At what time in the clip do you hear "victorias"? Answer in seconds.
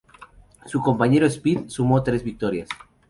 2.23-2.67